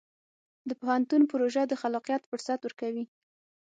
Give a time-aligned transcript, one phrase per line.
[0.69, 3.05] د پوهنتون پروژه د خلاقیت فرصت ورکوي.